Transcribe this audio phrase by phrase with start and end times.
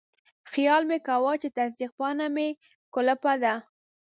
[0.51, 2.47] خیال مې کاوه چې تصدیق پاڼه مې
[2.93, 3.53] کلپه ده.